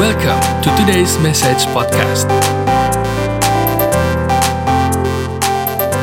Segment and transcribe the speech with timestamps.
[0.00, 2.24] Welcome to today's message podcast.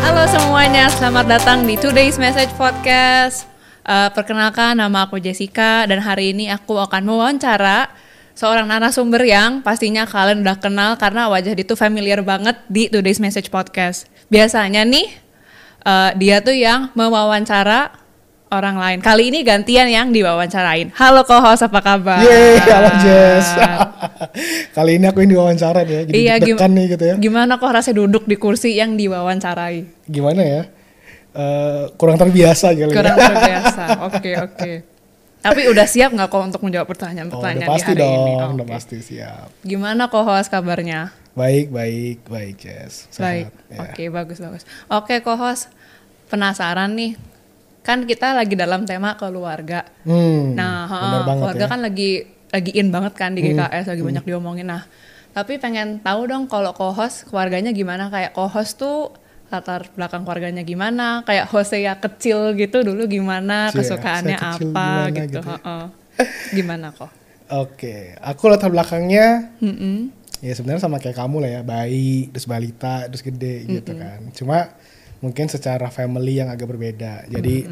[0.05, 3.49] Halo semuanya, selamat datang di Today's Message Podcast.
[3.81, 7.89] Eh, perkenalkan, nama aku Jessica dan hari ini aku akan mewawancara
[8.37, 13.17] seorang narasumber yang pastinya kalian udah kenal karena wajah dia tuh familiar banget di Today's
[13.17, 14.05] Message Podcast.
[14.29, 15.09] Biasanya nih
[15.89, 17.97] eh, dia tuh yang mewawancara
[18.47, 18.99] orang lain.
[18.99, 20.91] Kali ini gantian yang diwawancarain.
[20.95, 22.21] Halo co-host, apa kabar?
[22.21, 23.47] Yeay, halo Jess.
[24.77, 27.15] Kali ini aku yang diwawancara ya, jadi Iya, gim- nih gitu ya.
[27.17, 29.83] Gimana kok rasanya duduk di kursi yang diwawancarai?
[30.05, 30.61] Gimana ya?
[31.37, 33.27] Eh, kurang terbiasa kali Kurang ya.
[33.29, 33.83] terbiasa.
[34.09, 34.71] Oke, oke.
[35.37, 38.31] Tapi udah siap nggak kok untuk menjawab Oh, pertanyaan-pertanyaan udah pasti di hari dong, ini?
[38.33, 38.73] udah Oke.
[38.73, 39.47] pasti siap.
[39.61, 41.13] Gimana kok host kabarnya?
[41.37, 43.05] Baik, baik, baik Jess.
[43.13, 43.53] Baik.
[43.53, 43.79] Sehat, ya.
[43.85, 44.63] Oke, bagus bagus.
[44.89, 45.69] Oke, kok host
[46.27, 47.13] penasaran nih.
[47.87, 49.87] Kan kita lagi dalam tema keluarga.
[50.03, 50.91] Hmm, Nah,
[51.23, 51.65] banget keluarga ya.
[51.65, 51.71] Hmm.
[51.71, 52.11] kan lagi
[52.47, 54.67] lagi in banget kan di GKS lagi banyak diomongin.
[54.67, 54.83] Nah,
[55.31, 58.11] tapi pengen tahu dong kalau co-host keluarganya gimana?
[58.11, 59.15] Kayak co-host tuh
[59.47, 61.23] latar belakang keluarganya gimana?
[61.23, 63.71] Kayak Hosea kecil gitu dulu gimana?
[63.71, 65.39] Cie, Kesukaannya apa gimana gitu?
[65.39, 65.55] gitu ya.
[65.55, 65.83] heeh.
[66.51, 67.11] Gimana kok?
[67.47, 70.11] Oke, aku latar belakangnya Mm-mm.
[70.43, 74.19] ya sebenarnya sama kayak kamu lah ya, bayi, terus balita, terus gede gitu kan.
[74.35, 74.75] Cuma
[75.21, 77.25] mungkin secara family yang agak berbeda.
[77.29, 77.65] Jadi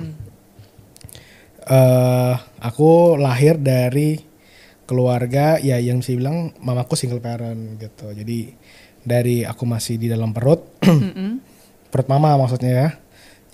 [1.66, 4.22] eh aku lahir dari
[4.86, 8.14] keluarga ya yang bisa bilang mamaku single parent gitu.
[8.14, 8.54] Jadi
[9.06, 11.42] dari aku masih di dalam perut, Mm-mm.
[11.90, 12.90] perut mama maksudnya ya.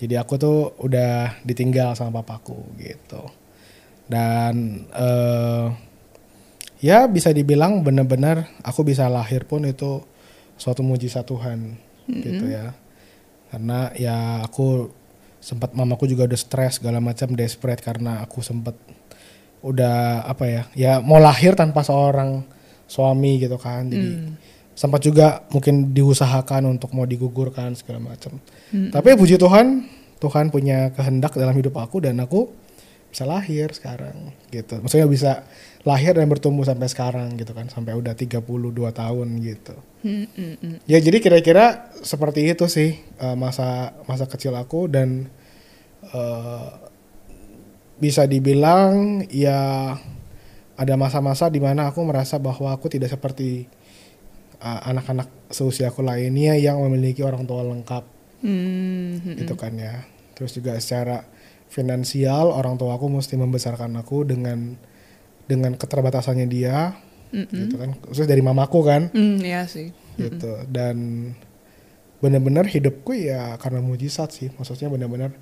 [0.02, 3.22] Jadi aku tuh udah ditinggal sama papaku gitu.
[4.08, 5.66] Dan eh
[6.82, 10.02] ya bisa dibilang benar-benar aku bisa lahir pun itu
[10.58, 11.78] suatu mujizat Tuhan
[12.10, 12.76] gitu ya.
[13.52, 14.88] Karena ya aku
[15.42, 18.72] sempat mamaku juga udah stres segala macam desperate karena aku sempat
[19.62, 22.40] udah apa ya ya mau lahir tanpa seorang
[22.88, 23.92] suami gitu kan.
[23.92, 24.32] Jadi
[24.72, 28.40] sempat juga mungkin diusahakan untuk mau digugurkan segala macam.
[28.72, 29.84] Tapi puji Tuhan
[30.16, 32.48] Tuhan punya kehendak dalam hidup aku dan aku
[33.12, 35.44] bisa lahir sekarang gitu maksudnya bisa
[35.84, 38.40] lahir dan bertumbuh sampai sekarang gitu kan sampai udah 32
[38.72, 40.82] tahun gitu Mm-mm.
[40.90, 45.28] Ya jadi kira-kira seperti itu sih eh, masa masa kecil aku dan
[46.08, 46.68] eh,
[48.02, 49.94] bisa dibilang ya
[50.74, 53.70] ada masa-masa di mana aku merasa bahwa aku tidak seperti
[54.58, 58.04] eh, anak-anak seusia aku lainnya yang memiliki orang tua lengkap
[58.42, 59.38] Mm-mm.
[59.38, 60.02] gitu kan ya.
[60.34, 61.22] Terus juga secara
[61.72, 64.76] finansial orang tua aku mesti membesarkan aku dengan
[65.48, 66.92] dengan keterbatasannya dia
[67.32, 67.96] gitu kan.
[68.12, 69.08] Khusus dari mamaku kan.
[69.16, 69.88] Mm, iya sih.
[70.20, 70.68] gitu.
[70.68, 71.32] Dan
[72.20, 74.52] benar-benar hidupku ya karena mujizat sih.
[74.52, 75.32] Maksudnya benar-benar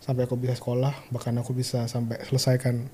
[0.00, 2.88] sampai aku bisa sekolah bahkan aku bisa sampai selesaikan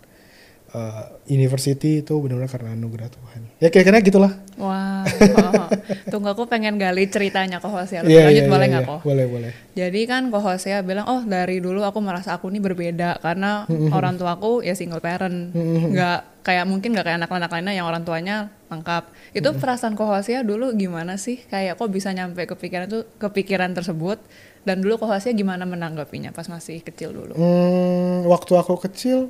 [0.75, 5.69] uh, university itu benar-benar karena anugerah Tuhan ya kira-kira gitulah Wah, oh,
[6.13, 8.01] tunggu aku pengen gali ceritanya ke Hosea.
[8.01, 8.93] Lebih Iya, lanjut iya, boleh iya, nggak iya.
[8.97, 9.01] kok?
[9.05, 13.21] boleh boleh Jadi kan kok Hosea bilang, oh dari dulu aku merasa aku ini berbeda
[13.21, 15.53] karena orang tuaku ya single parent,
[15.93, 19.13] nggak kayak mungkin nggak kayak anak-anak lainnya yang orang tuanya lengkap.
[19.37, 21.37] Itu perasaan kok Hosea dulu gimana sih?
[21.53, 24.17] Kayak kok bisa nyampe kepikiran tuh kepikiran tersebut?
[24.65, 27.37] Dan dulu kok Hosea gimana menanggapinya pas masih kecil dulu?
[27.37, 29.29] Hmm, waktu aku kecil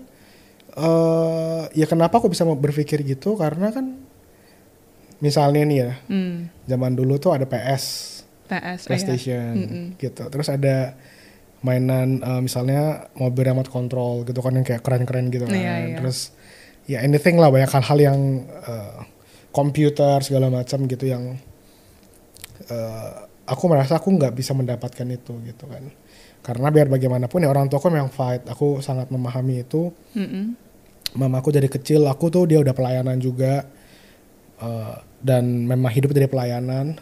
[0.77, 3.97] eh ya kenapa aku bisa mau berpikir gitu karena kan
[5.25, 7.85] misalnya nih ya Hmm, zaman dulu tuh ada PS
[8.47, 8.89] PS, iya.
[8.93, 9.53] PlayStation
[9.97, 10.23] gitu.
[10.31, 10.95] Terus ada
[11.65, 15.57] mainan eh, misalnya mobil remote control gitu kan yang kayak keren-keren gitu kan.
[15.57, 15.97] Iya, iya.
[15.99, 16.31] Terus
[16.87, 18.99] ya anything lah banyak hal-hal yang eh,
[19.51, 21.41] komputer segala macam gitu yang
[22.71, 23.11] eh,
[23.49, 25.89] aku merasa aku nggak bisa mendapatkan itu gitu kan.
[26.45, 28.47] Karena biar bagaimanapun ya orang tua aku memang fight.
[28.47, 29.91] Aku sangat memahami itu.
[30.15, 30.66] Mm-mm.
[31.15, 33.63] Mamaku dari kecil aku tuh dia udah pelayanan juga.
[34.57, 36.97] Eh, dan memang hidup dari pelayanan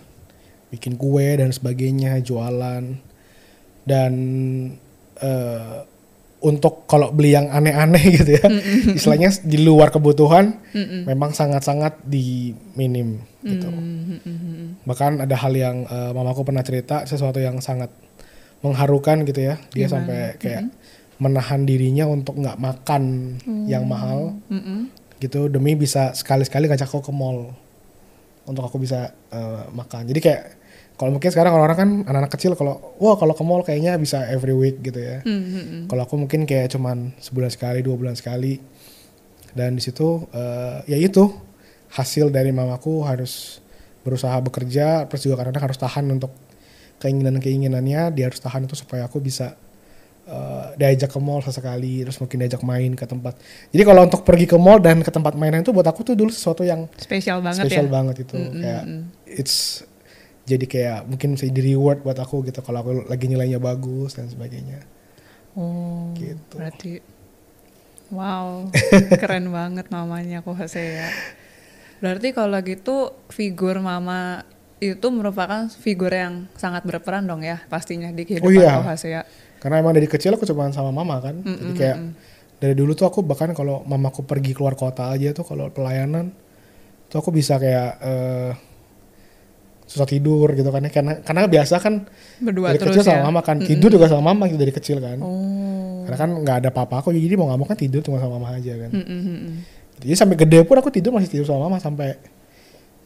[0.69, 2.83] bikin kue dan sebagainya jualan.
[3.85, 4.13] Dan
[5.23, 5.79] eh,
[6.45, 8.45] untuk kalau beli yang aneh-aneh gitu ya
[8.93, 10.61] istilahnya di luar kebutuhan
[11.09, 13.65] memang sangat-sangat di minim gitu.
[13.65, 14.85] Mm-mm.
[14.85, 17.89] bahkan ada hal yang eh, mamaku pernah cerita sesuatu yang sangat
[18.65, 19.61] mengharukan gitu ya.
[19.77, 20.73] Dia sampai kayak
[21.23, 23.37] menahan dirinya untuk nggak makan
[23.71, 24.91] yang mahal Mm-mm.
[25.23, 27.55] gitu demi bisa sekali-sekali ngajak aku ke mall
[28.45, 30.05] untuk aku bisa eh, makan.
[30.11, 30.43] Jadi kayak
[30.95, 34.55] kalau mungkin sekarang orang-orang kan anak-anak kecil kalau wah kalau ke mall kayaknya bisa every
[34.55, 35.23] week gitu ya.
[35.23, 35.91] Mm-mm.
[35.91, 38.59] Kalau aku mungkin kayak cuman sebulan sekali, dua bulan sekali.
[39.55, 41.31] Dan di situ eh, ya itu
[41.95, 43.63] hasil dari mamaku harus
[44.03, 46.35] berusaha bekerja, terus juga kadang harus tahan untuk
[47.01, 49.57] keinginan-keinginannya, dia harus tahan itu supaya aku bisa
[50.25, 53.37] eh, diajak ke mall sesekali terus mungkin diajak main ke tempat
[53.71, 56.33] jadi kalau untuk pergi ke mall dan ke tempat mainan itu buat aku tuh dulu
[56.33, 57.93] sesuatu yang Spesial banget spesial ya.
[57.93, 58.83] banget itu kayak
[59.27, 59.85] it's
[60.45, 64.29] jadi kayak mungkin bisa di reward buat aku gitu kalau aku lagi nilainya bagus dan
[64.29, 64.85] sebagainya
[65.55, 66.59] Oh, Gitu.
[66.59, 66.99] berarti
[68.11, 68.67] wow,
[69.23, 71.09] keren banget mamanya Kohasea.
[72.03, 74.43] Berarti kalau gitu figur mama
[74.83, 78.83] itu merupakan figur yang sangat berperan dong ya pastinya di kehidupan Oh iya.
[78.83, 79.23] Kohasea.
[79.65, 81.41] Karena emang dari kecil aku cuma sama mama kan.
[81.41, 81.97] Jadi kayak
[82.61, 86.37] dari dulu tuh aku bahkan kalau mamaku pergi keluar kota aja tuh kalau pelayanan
[87.09, 88.53] tuh aku bisa kayak eh,
[89.89, 90.93] susah tidur gitu kan ya.
[90.93, 92.05] Karena karena biasa kan
[92.45, 93.17] Berdua dari terus kecil ya.
[93.17, 93.57] sama mama kan.
[93.65, 95.17] Tidur juga sama mama gitu dari kecil kan.
[95.25, 96.05] Oh.
[96.05, 98.61] karena kan nggak ada papa aku jadi mau nggak mau kan tidur cuma sama mama
[98.61, 98.93] aja kan.
[98.93, 99.55] Mm, mm, mm, mm.
[100.05, 102.21] jadi sampai gede pun aku tidur masih tidur sama mama sampai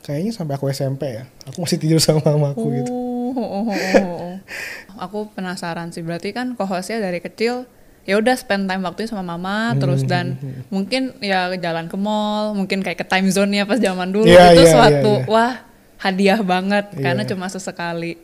[0.02, 1.30] kayaknya sampai aku SMP ya.
[1.46, 2.90] Aku masih tidur sama mamaku gitu.
[2.90, 4.34] Oh, oh, oh, oh, oh.
[4.98, 6.02] Aku penasaran sih.
[6.02, 7.64] Berarti kan Kohosea dari kecil
[8.08, 10.26] ya udah spend time waktunya sama mama terus Hmm, dan
[10.72, 14.64] mungkin ya jalan ke mall, mungkin kayak ke time zone-nya pas zaman dulu Iya, itu
[14.64, 15.28] iya, suatu iya, iya.
[15.28, 15.52] wah
[16.00, 17.02] hadiah banget Iya.
[17.04, 18.16] karena cuma sesekali.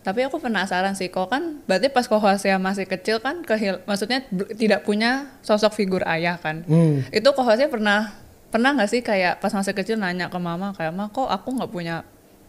[0.00, 4.24] Tapi aku penasaran sih, kok kan berarti pas Kohosea masih kecil kan kehil maksudnya
[4.56, 6.64] tidak punya sosok figur ayah kan.
[6.64, 7.04] Hmm.
[7.12, 8.16] Itu Kohosea pernah
[8.48, 11.68] pernah nggak sih kayak pas masih kecil nanya ke mama kayak mah kok aku nggak
[11.70, 12.00] punya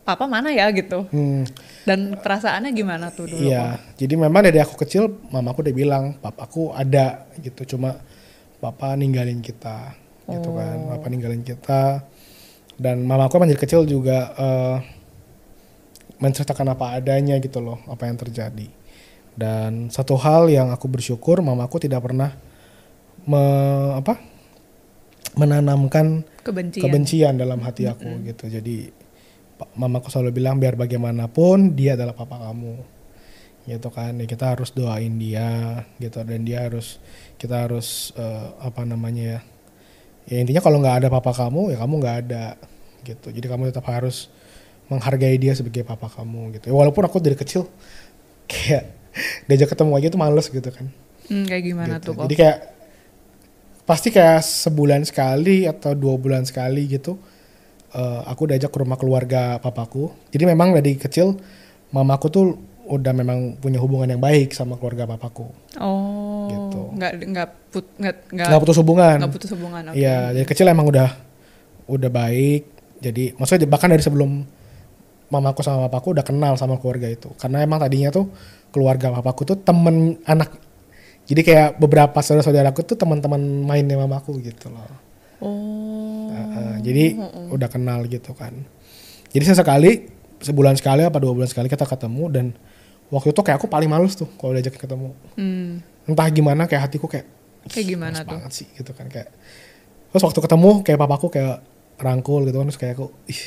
[0.01, 1.05] papa mana ya gitu.
[1.09, 1.45] Hmm.
[1.85, 3.41] Dan perasaannya gimana tuh dulu?
[3.41, 8.01] Iya, jadi memang dari aku kecil mamaku udah bilang papaku ada gitu, cuma
[8.61, 9.97] papa ninggalin kita
[10.29, 12.05] gitu kan, papa ninggalin kita
[12.77, 14.77] dan mamaku emang dari kecil juga eh,
[16.21, 18.69] menceritakan apa adanya gitu loh, apa yang terjadi.
[19.31, 22.35] Dan satu hal yang aku bersyukur mamaku tidak pernah
[23.25, 23.43] me,
[23.97, 24.21] apa
[25.33, 26.83] menanamkan Kebencian.
[26.83, 28.51] kebencian dalam hati aku gitu.
[28.51, 29.00] Jadi
[29.75, 32.75] mamaku selalu bilang biar bagaimanapun dia adalah papa kamu.
[33.69, 34.17] Gitu kan.
[34.17, 36.97] Ya, kita harus doain dia gitu dan dia harus
[37.37, 39.39] kita harus eh, apa namanya ya.
[40.29, 42.45] Ya intinya kalau nggak ada papa kamu ya kamu nggak ada
[43.05, 43.27] gitu.
[43.33, 44.29] Jadi kamu tetap harus
[44.91, 46.69] menghargai dia sebagai papa kamu gitu.
[46.69, 47.65] Ya, walaupun aku dari kecil
[48.51, 48.91] kayak
[49.47, 50.85] diajak ketemu aja tuh males gitu kan.
[51.31, 52.11] Hmm, kayak gimana gitu.
[52.11, 52.23] tuh kok?
[52.27, 52.59] Jadi kayak
[53.85, 57.17] pasti kayak sebulan sekali atau dua bulan sekali gitu
[57.91, 60.09] eh, aku diajak ke rumah keluarga papaku.
[60.29, 61.35] Jadi memang dari kecil
[61.89, 62.45] mamaku tuh
[62.81, 65.47] udah memang punya hubungan yang baik sama keluarga papaku.
[65.79, 66.79] Oh, Gitu.
[66.97, 69.15] nggak nggak put nggak nggak Nggak putus hubungan.
[69.21, 69.81] nggak putus hubungan.
[69.93, 71.09] Iya, dari kecil emang udah
[71.87, 72.63] udah baik.
[72.99, 74.43] Jadi maksudnya bahkan dari sebelum
[75.31, 77.31] mamaku sama papaku udah kenal sama keluarga itu.
[77.39, 78.27] Karena emang tadinya tuh
[78.69, 80.51] keluarga papaku tuh temen anak.
[81.25, 84.83] Jadi kayak beberapa saudara-saudaraku tuh teman-teman mainnya mamaku gitu loh.
[85.41, 85.90] Oh,
[86.61, 87.03] Heeh, jadi
[87.49, 88.53] udah kenal gitu kan.
[89.31, 89.91] Jadi sesekali
[90.41, 92.45] sebulan sekali apa dua bulan sekali kita ketemu dan
[93.09, 95.13] waktu itu kayak aku paling males tuh kalau diajak ketemu.
[95.35, 95.69] hmm,
[96.09, 97.25] Entah gimana kayak hatiku kayak
[97.69, 98.33] kayak gimana tuh?
[98.37, 99.29] banget sih gitu kan kayak.
[100.11, 101.61] Terus waktu ketemu kayak papaku kayak
[102.01, 103.41] rangkul gitu kan terus kayak aku ih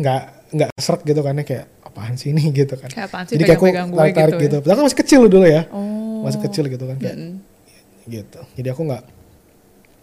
[0.00, 0.22] nggak
[0.56, 2.88] nggak seret gitu kan ya, kayak apaan sih ini gitu kan.
[2.88, 4.56] Kayak apaan sih Jadi kayak aku gue tarik-tarik gitu gitu.
[4.56, 4.60] ya?
[4.64, 5.62] Padahal kan masih kecil dulu ya.
[5.70, 7.34] Oh, Masih kecil gitu kan kayak mm-mm.
[8.08, 8.40] gitu.
[8.56, 9.02] Jadi aku nggak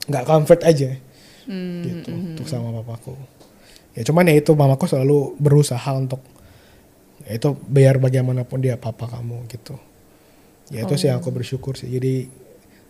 [0.08, 0.90] nggak comfort aja
[1.48, 3.16] Hmm, gitu hmm, untuk sama papaku.
[3.96, 6.22] Ya cuman ya itu mamaku selalu berusaha untuk
[7.24, 9.74] ya itu biar bagaimanapun dia papa kamu gitu.
[10.70, 11.18] Ya itu sih Oh.
[11.18, 11.88] aku bersyukur sih.
[11.88, 12.28] Jadi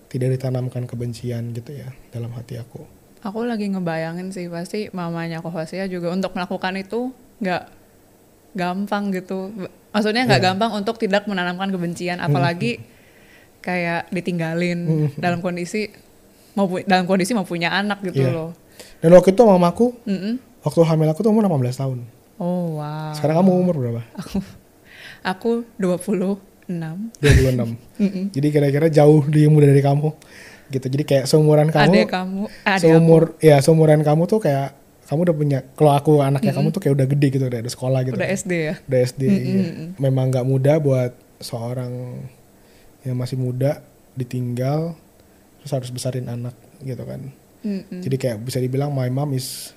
[0.07, 2.83] tidak ditanamkan kebencian gitu ya dalam hati aku.
[3.21, 7.63] Aku lagi ngebayangin sih pasti mamanya Kohosea juga untuk melakukan itu nggak
[8.53, 9.53] gampang gitu.
[9.93, 10.48] Maksudnya nggak Iya.
[10.53, 12.82] gampang untuk tidak menanamkan kebencian, apalagi
[13.60, 15.08] kayak ditinggalin Hmm.
[15.17, 15.89] dalam kondisi
[16.58, 18.34] mau dalam kondisi mau punya anak gitu Iya.
[18.34, 18.50] loh.
[18.98, 20.42] Dan waktu itu mamaku Mm-mm.
[20.62, 22.00] waktu hamil aku tuh umur 18 tahun.
[22.38, 23.14] Oh wow.
[23.14, 24.02] Sekarang kamu umur berapa?
[25.24, 26.42] Aku 26.
[26.68, 27.78] 26.
[28.02, 28.24] Mm-mm.
[28.34, 30.10] Jadi kira-kira jauh dia muda dari kamu.
[30.68, 30.86] Gitu.
[30.90, 31.94] Jadi kayak seumuran kamu.
[31.96, 34.76] Adek kamu, eh, adek seumur ya seumuran kamu tuh kayak
[35.08, 38.04] kamu udah punya kalau aku anaknya kamu tuh kayak udah gede gitu udah ada sekolah
[38.04, 38.18] aku gitu.
[38.20, 38.76] udah SD ya.
[38.84, 39.22] Udah SD.
[39.24, 39.64] iya.
[39.96, 42.20] Memang nggak mudah buat seorang
[43.02, 43.80] yang masih muda
[44.20, 45.00] ditinggal
[45.67, 47.27] terus harus besarin anak gitu kan.
[47.67, 48.00] Mm-mm.
[48.00, 49.75] Jadi kayak bisa dibilang my mom is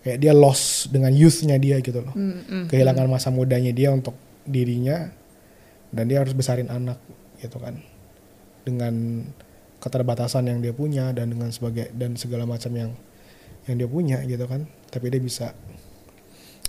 [0.00, 2.16] kayak dia lost dengan youthnya dia gitu loh.
[2.16, 2.72] Mm-mm.
[2.72, 4.16] Kehilangan masa mudanya dia untuk
[4.48, 5.12] dirinya
[5.92, 6.96] dan dia harus besarin anak
[7.44, 7.76] gitu kan.
[8.64, 9.28] Dengan
[9.84, 12.96] keterbatasan yang dia punya dan dengan sebagai dan segala macam yang
[13.68, 14.64] yang dia punya gitu kan.
[14.88, 15.52] Tapi dia bisa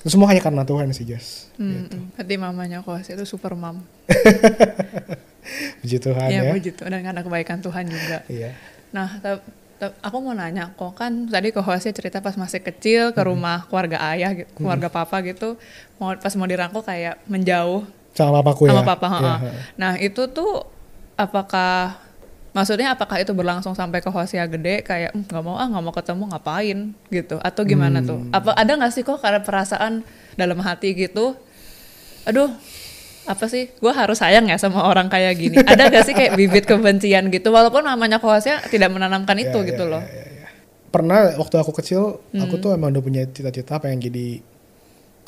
[0.04, 1.48] itu semua hanya karena Tuhan sih Jas.
[1.56, 1.88] Mm-mm.
[1.88, 1.98] Gitu.
[2.20, 3.88] Berarti mamanya Kohosea itu super mom.
[5.84, 6.52] Puji Tuhan Iya ya.
[6.52, 8.18] puji Tuhan dan karena kebaikan Tuhan juga.
[8.26, 8.56] Iya.
[8.90, 9.20] Nah,
[10.00, 14.32] aku mau nanya, kok kan tadi Kohosea cerita pas masih kecil ke rumah keluarga ayah,
[14.34, 15.60] gitu, keluarga papa gitu,
[15.98, 18.72] mau pas mau dirangkul kayak menjauh Sama papaku ya.
[18.72, 19.08] sama papa.
[19.10, 19.20] Ha.
[19.76, 20.64] Nah itu tuh
[21.14, 21.98] apakah
[22.54, 25.92] maksudnya apakah itu berlangsung sampai ke Hosea gede kayak "Hmm, nggak mau ah nggak mau
[25.92, 28.22] ketemu ngapain gitu atau gimana tuh?
[28.30, 31.34] Apa ada nggak sih kok karena perasaan dalam hati gitu?
[32.24, 32.54] Aduh
[33.24, 36.64] apa sih gue harus sayang ya sama orang kayak gini ada gak sih kayak bibit
[36.64, 40.50] kebencian gitu walaupun namanya Hosea tidak menanamkan itu Ya, gitu ya, loh ya, ya, ya.
[40.90, 42.62] Pernah waktu aku kecil, aku Hmm.
[42.62, 44.44] tuh emang udah punya cita-cita pengen jadi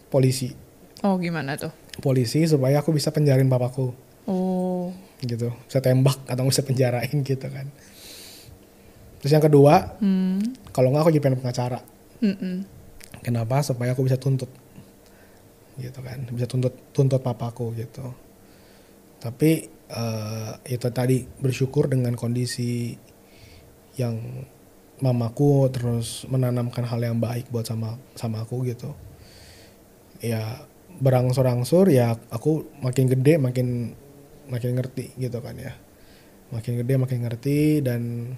[0.07, 0.53] polisi.
[1.01, 3.95] oh gimana tuh Polisi supaya aku bisa penjarin papaku
[4.27, 5.49] oh gitu.
[5.65, 7.71] Bisa tembak atau bisa penjarain gitu kan.
[9.19, 11.79] Terus yang kedua, hmm kalau nggak aku jadi pengen pengacara.
[12.19, 12.67] Mm-mm.
[13.21, 13.63] Kenapa?
[13.63, 14.51] Supaya aku bisa tuntut.
[15.79, 16.23] Gitu kan.
[16.31, 18.13] Bisa tuntut tuntut papaku gitu.
[19.19, 19.51] Tapi
[19.89, 22.95] eh, itu tadi bersyukur dengan kondisi
[23.95, 24.15] yang
[25.03, 28.95] mamaku terus menanamkan hal yang baik buat sama sama aku gitu.
[30.23, 30.63] Ya
[30.95, 33.91] berangsur-angsur ya aku makin gede makin
[34.47, 35.75] makin ngerti gitu kan ya.
[36.53, 38.31] Makin gede makin ngerti dan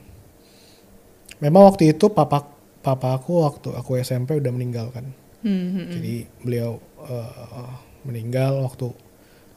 [1.38, 2.50] memang waktu itu papa
[2.82, 5.14] papa aku waktu aku SMP udah meninggal kan.
[5.48, 7.72] Hmm, Jadi beliau eh,
[8.04, 8.92] meninggal waktu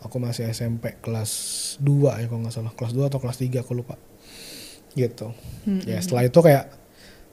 [0.06, 1.30] aku masih SMP kelas
[1.82, 2.72] 2 ya kalau nggak salah.
[2.78, 3.98] Kelas 2 atau kelas 3 aku lupa.
[4.94, 5.34] Gitu.
[5.86, 6.70] Ya setelah itu kayak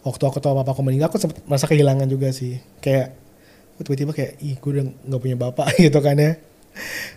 [0.01, 2.57] waktu aku tahu papa aku meninggal aku sempet merasa kehilangan juga sih.
[2.81, 3.13] Kayak
[3.77, 6.33] aku tiba-tiba kayak ih gue udah nggak punya bapak gitu kan ya.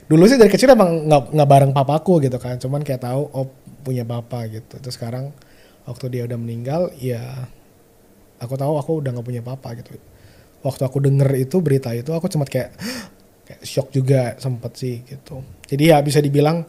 [0.09, 2.61] Dulu sih dari kecil emang nggak nggak bareng papaku gitu kan.
[2.61, 3.49] Cuman kayak tahu oh
[3.81, 4.77] punya bapak gitu.
[4.77, 5.33] Terus sekarang
[5.89, 7.49] waktu dia udah meninggal ya
[8.41, 9.97] aku tahu aku udah nggak punya papa gitu
[10.61, 12.77] waktu aku denger itu berita itu aku cuma kayak
[13.49, 15.41] kayak shock juga sempet sih gitu.
[15.67, 16.63] Jadi ya bisa dibilang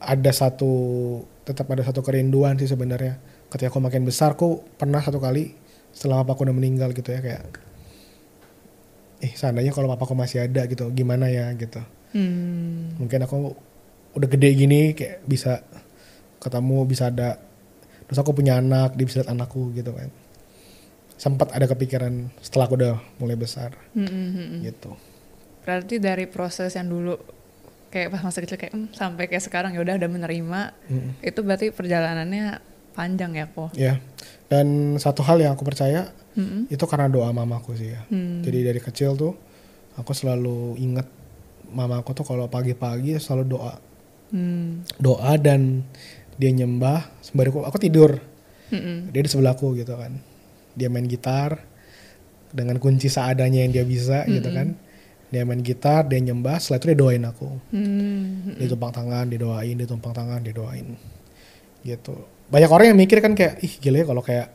[0.00, 0.72] ada satu
[1.44, 3.20] tetap ada satu kerinduan sih sebenarnya.
[3.52, 5.54] Ketika aku makin besar aku pernah satu kali
[5.94, 7.42] setelah papaku udah meninggal gitu ya kayak
[9.22, 11.54] eh seandainya kalau papaku masih ada gitu gimana ya?
[11.54, 11.80] gitu.
[12.14, 12.94] Hmm.
[12.94, 13.58] mungkin aku
[14.14, 15.66] udah gede gini kayak bisa
[16.38, 17.42] ketemu bisa ada
[18.06, 20.06] terus aku punya anak dia bisa lihat anakku gitu kan
[21.16, 24.60] sempat ada kepikiran setelah aku udah mulai besar Hmm, hmm, hmm, hmm.
[24.64, 24.90] gitu
[25.62, 27.16] Berarti dari proses yang dulu
[27.88, 31.10] kayak pas masa kecil kayak "Hmm, sampai kayak sekarang ya udah udah menerima Mm.
[31.22, 32.58] itu berarti perjalanannya
[32.90, 33.70] panjang ya kok.
[33.72, 33.98] ya
[34.46, 34.66] dan
[34.96, 36.66] satu hal yang aku percaya Mm-mm.
[36.68, 38.38] itu karena doa mamaku sih ya Hmm.
[38.40, 39.34] jadi dari kecil tuh
[39.94, 41.06] aku selalu inget
[41.66, 43.74] mamaku tuh kalau pagi-pagi selalu doa
[44.28, 44.82] Hmm.
[44.96, 45.86] doa dan
[46.34, 48.18] dia nyembah sembari aku, aku tidur
[48.68, 49.10] Mm-mm.
[49.10, 50.18] dia di sebelahku gitu kan
[50.74, 51.62] dia main gitar
[52.54, 54.78] dengan kunci seadanya yang dia bisa gitu kan.
[55.34, 57.48] Dia main gitar dia nyembah setelah itu dia doain aku.
[57.74, 58.54] Hmm.
[58.54, 60.94] dia tumpang tangan dia doain dia tumpang tangan dia doain.
[61.82, 62.14] Gitu.
[62.50, 64.48] Banyak orang yang mikir kan kayak ih gila ya kalau kayak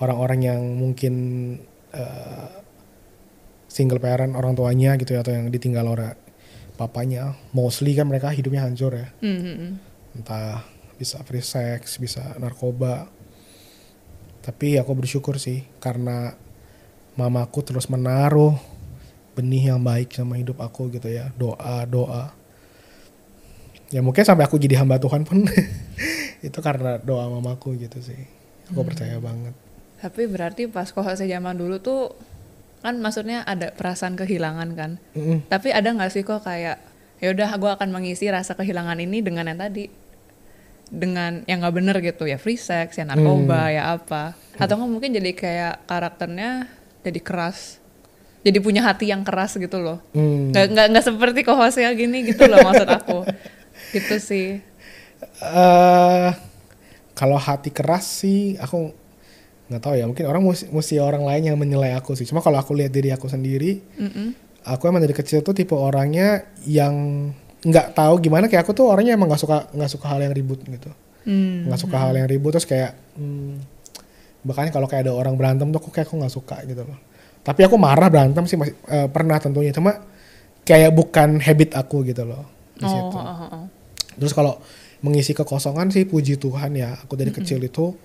[0.00, 1.14] orang-orang yang mungkin
[1.92, 2.50] eh,
[3.70, 6.12] single parent orang tuanya gitu ya atau yang ditinggal oleh
[6.76, 7.36] papanya.
[7.56, 9.08] Mostly kan mereka hidupnya hancur ya.
[9.20, 9.72] Hmm, hmm, hmm.
[10.20, 10.60] entah
[11.00, 13.08] bisa free sex, bisa narkoba.
[14.40, 16.32] Tapi aku bersyukur sih karena
[17.14, 18.56] mamaku terus menaruh
[19.36, 22.32] benih yang baik sama hidup aku gitu ya, doa doa.
[23.90, 25.44] Ya mungkin sampai aku jadi hamba Tuhan pun
[26.46, 28.20] itu karena doa mamaku gitu sih.
[28.72, 29.52] Aku percaya banget.
[30.00, 32.16] Tapi berarti pas kohose zaman dulu tuh
[32.80, 34.90] kan maksudnya ada perasaan kehilangan kan.
[35.12, 35.44] Mm-mm.
[35.52, 36.80] Tapi ada nggak sih kok kayak
[37.20, 39.92] ya udah gue akan mengisi rasa kehilangan ini dengan yang tadi
[40.90, 44.34] dengan yang nggak bener gitu ya free sex ya narkoba ya apa.
[44.58, 46.66] Atau nggak mungkin jadi kayak karakternya
[47.06, 47.80] jadi keras
[48.40, 50.00] jadi punya hati yang keras gitu loh.
[50.16, 50.52] Hmm.
[50.52, 53.18] nggak nggak nggak seperti kohosea gini gitu loh maksud aku.
[53.96, 54.48] Gitu sih.
[55.42, 56.30] Eh
[57.16, 58.92] kalau hati keras sih aku
[59.66, 62.24] nggak tahu ya mungkin orang mesti, mesti orang lain yang menilai aku sih.
[62.28, 64.36] Cuma kalau aku lihat diri aku sendiri Mm-mm.
[64.62, 67.28] aku emang dari kecil tuh tipe orangnya yang
[67.60, 70.60] nggak tahu gimana kayak aku tuh orangnya emang nggak suka nggak suka hal yang ribut
[70.64, 70.90] gitu
[71.20, 71.68] Hmm.
[71.68, 73.60] nggak suka hal yang ribut terus kayak hmm,
[74.40, 76.96] bahkan kalau kayak ada orang berantem tuh aku kayak aku nggak suka gitu loh
[77.44, 80.00] tapi aku marah berantem sih masih eh, pernah tentunya cuma
[80.64, 83.64] kayak bukan habit aku gitu loh di oh, situ oh, oh, oh.
[84.20, 84.60] Terus kalau
[85.00, 87.00] mengisi kekosongan sih puji Tuhan ya.
[87.00, 87.96] Aku dari kecil itu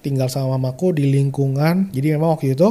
[0.00, 1.92] tinggal sama mamaku di lingkungan.
[1.92, 2.68] Jadi memang waktu itu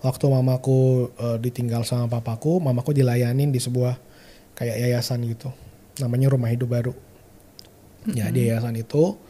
[0.00, 3.98] waktu mamaku eh, ditinggal sama papaku, mamaku dilayanin di sebuah
[4.54, 5.50] kayak yayasan gitu.
[6.00, 6.94] Namanya Rumah Hidup Baru.
[8.10, 9.20] Ya di yayasan itu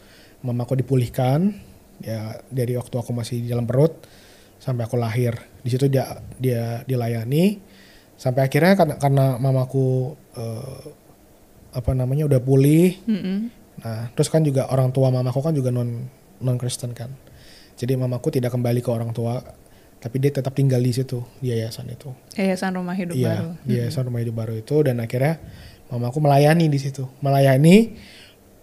[0.41, 1.53] mamaku dipulihkan
[1.99, 3.93] ya dari waktu aku masih di dalam perut
[4.57, 5.35] sampai aku lahir.
[5.61, 7.59] Di situ dia dia dilayani
[8.15, 10.81] sampai akhirnya karena, karena mamaku eh,
[11.71, 13.39] apa namanya udah pulih Mm-mm.
[13.81, 16.05] Nah, terus kan juga orang tua mamaku kan juga non
[16.41, 17.09] non Kristen kan.
[17.79, 19.41] Jadi mamaku tidak kembali ke orang tua,
[20.01, 22.09] tapi dia tetap tinggal di situ di yayasan itu.
[22.33, 25.37] yayasan rumah hidup baru Iya, di yayasan rumah hidup baru itu dan akhirnya
[25.93, 27.93] mamaku melayani di situ, melayani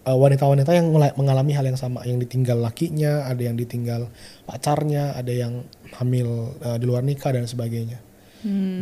[0.03, 4.11] eh, wanita-wanita yang mengalami hal yang sama, yang ditinggal lakinya, ada yang ditinggal
[4.45, 5.63] pacarnya, ada yang
[5.95, 8.03] hamil eh, di luar nikah dan sebagainya.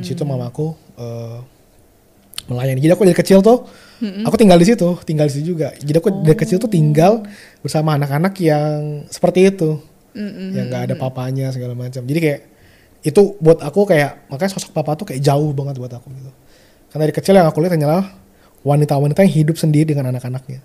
[0.00, 1.38] Di situ mamaku eh,
[2.46, 2.78] melayani.
[2.78, 3.66] Jadi aku dari kecil tuh,
[4.22, 5.74] aku tinggal di situ, tinggal di situ juga.
[5.74, 7.26] Jadi aku dari kecil tuh tinggal
[7.58, 9.82] bersama anak-anak yang seperti itu,
[10.56, 12.00] yang nggak ada papanya segala macam.
[12.00, 12.40] Jadi kayak
[13.04, 16.32] itu buat aku kayak makanya sosok papa tuh kayak jauh banget buat aku gitu.
[16.90, 18.02] Karena dari kecil yang aku lihat hanyalah
[18.64, 20.58] wanita-wanita yang hidup sendiri dengan anak-anaknya,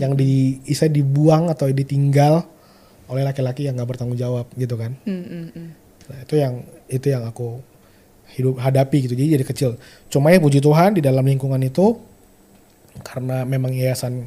[0.00, 2.42] yang di bisa dibuang atau ditinggal
[3.06, 4.96] oleh laki-laki yang nggak bertanggung jawab gitu kan.
[6.04, 7.60] Nah, itu yang itu yang aku
[8.34, 9.14] hidup hadapi gitu.
[9.14, 9.76] Jadi dari kecil.
[10.08, 12.00] Cuma ya puji Tuhan di dalam lingkungan itu
[13.04, 14.26] karena memang yayasan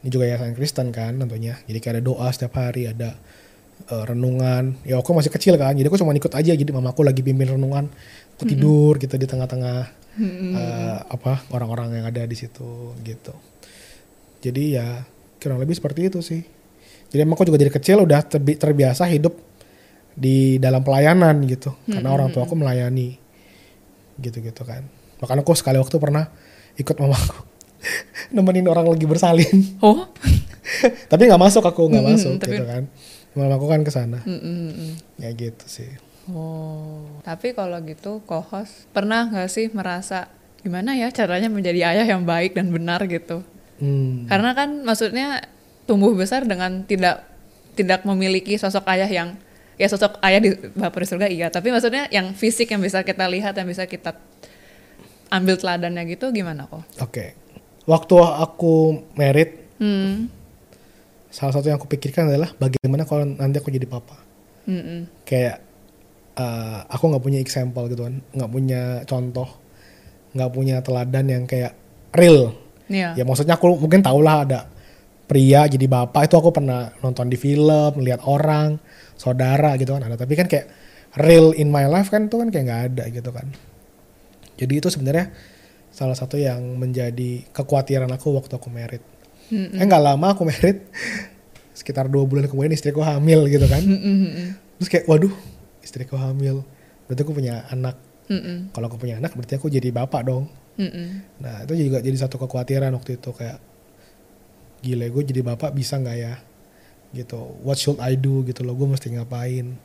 [0.00, 1.58] ini juga yayasan Kristen kan tentunya.
[1.66, 3.16] Jadi kayak ada doa setiap hari, ada
[3.82, 4.76] eh, renungan.
[4.82, 5.72] Ya aku masih kecil kan.
[5.72, 6.52] Jadi aku cuma ikut aja.
[6.52, 7.88] Jadi mamaku lagi pimpin renungan,
[8.34, 9.78] aku tidur gitu di tengah-tengah
[10.20, 13.32] eh, apa orang-orang yang ada di situ gitu.
[14.40, 15.04] Jadi ya
[15.36, 16.40] kurang lebih seperti itu sih.
[17.08, 19.34] Jadi emang aku juga dari kecil udah terbi- terbiasa hidup
[20.12, 21.72] di dalam pelayanan gitu.
[21.84, 23.16] Karena orang tua aku melayani
[24.16, 24.84] gitu-gitu kan.
[25.18, 26.28] Makanya aku sekali waktu pernah
[26.74, 27.36] ikut mamaku
[28.34, 29.80] nemenin orang lagi bersalin.
[29.80, 30.08] Oh,
[31.10, 32.82] tapi nggak masuk aku nggak Mm-mm, masuk tapi- gitu kan.
[33.32, 34.18] Mamaku kan ke sana.
[34.26, 34.98] Mm-mm-mm.
[35.22, 35.90] Ya gitu sih.
[36.28, 37.06] oh.
[37.22, 40.26] Tapi kalau gitu, kohos pernah nggak sih merasa
[40.60, 43.46] gimana ya caranya menjadi ayah yang baik dan benar gitu?
[43.78, 44.26] Hmm.
[44.28, 45.46] Karena kan maksudnya
[45.86, 47.24] tumbuh besar dengan tidak
[47.78, 49.28] tidak memiliki sosok ayah yang
[49.80, 53.24] ya sosok ayah di Bapak di surga iya, tapi maksudnya yang fisik yang bisa kita
[53.24, 54.12] lihat yang bisa kita
[55.30, 56.82] ambil teladannya gitu gimana kok?
[57.00, 57.32] Oke.
[57.86, 58.74] Waktu aku
[59.16, 60.28] merit, Hmm.
[61.30, 64.18] Salah satu yang aku pikirkan adalah bagaimana kalau nanti aku jadi papa.
[64.68, 65.24] Mm-mm.
[65.24, 65.56] kayak
[66.36, 69.48] eh, aku nggak punya example gitu kan nggak punya contoh
[70.36, 71.72] nggak punya teladan yang kayak
[72.12, 72.54] real
[72.90, 73.14] Iya.
[73.14, 74.60] ya maksudnya aku mungkin tau lah ada
[75.30, 78.82] pria jadi bapak itu aku pernah nonton di film lihat orang
[79.14, 80.66] saudara gitu kan ada tapi kan kayak
[81.22, 83.46] real in my life kan itu kan kayak nggak ada gitu kan
[84.58, 85.30] jadi itu sebenarnya
[85.94, 89.02] salah satu yang menjadi kekhawatiran aku waktu aku merit
[89.50, 89.78] Mm-mm.
[89.78, 90.86] eh nggak lama aku merit
[91.74, 93.82] sekitar dua bulan kemudian istriku hamil gitu kan.
[93.82, 94.54] Mm-mm.
[94.78, 95.32] terus kayak waduh
[95.82, 96.62] istriku hamil.
[97.10, 97.98] Berarti aku punya anak.
[98.30, 98.70] Mm-mm.
[98.70, 100.46] kalau aku punya anak berarti aku jadi bapak dong.
[100.78, 101.26] Mm-mm.
[101.42, 103.58] nah itu juga jadi satu kekhawatiran waktu itu kayak
[104.80, 106.34] gila gue jadi bapak bisa nggak ya?
[107.12, 107.40] Gitu.
[107.66, 108.46] What should I do?
[108.46, 109.76] Gitu loh gue mesti ngapain?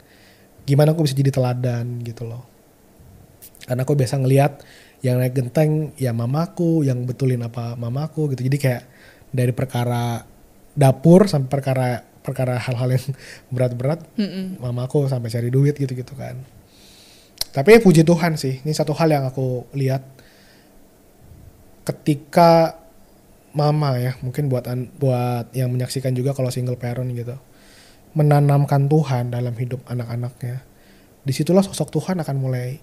[0.64, 2.00] Gimana aku bisa jadi teladan?
[2.06, 2.46] Gitu loh.
[3.66, 4.62] Karena aku biasa ngelihat
[5.04, 8.46] yang naik genteng ya mamaku yang betulin apa mamaku gitu.
[8.48, 8.84] Jadi kayak
[9.36, 10.24] dari perkara
[10.72, 11.88] dapur sampai perkara
[12.24, 13.06] perkara hal-hal yang
[13.54, 14.58] berat-berat Mm-mm.
[14.64, 16.40] mamaku sampai cari duit gitu-gitu kan.
[17.56, 20.04] Tapi puji Tuhan sih, ini satu hal yang aku lihat
[21.88, 22.82] ketika
[23.56, 27.40] mama ya, mungkin buat an- buat yang menyaksikan juga kalau single parent gitu,
[28.12, 30.68] menanamkan Tuhan dalam hidup anak-anaknya.
[31.24, 32.76] Di situlah sosok Tuhan akan mulai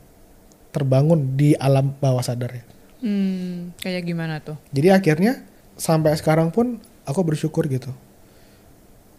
[0.72, 2.64] terbangun di alam bawah sadarnya.
[3.04, 4.56] Hmm, kayak gimana tuh?
[4.72, 5.44] Jadi akhirnya
[5.76, 7.90] sampai sekarang pun aku bersyukur gitu.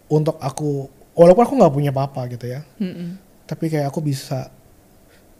[0.08, 3.16] Untuk aku, walaupun aku nggak punya papa gitu ya, Mm-mm.
[3.48, 4.52] tapi kayak aku bisa